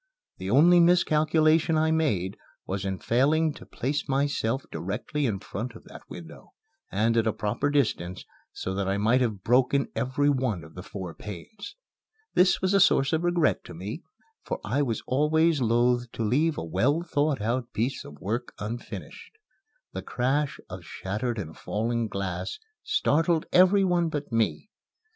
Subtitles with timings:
[0.39, 5.83] The only miscalculation I made was in failing to place myself directly in front of
[5.83, 6.53] that window,
[6.91, 10.81] and at a proper distance, so that I might have broken every one of the
[10.81, 11.75] four panes.
[12.33, 14.01] This was a source of regret to me,
[14.43, 19.37] for I was always loath to leave a well thought out piece of work unfinished.
[19.93, 24.71] The crash of shattered and falling glass startled every one but me.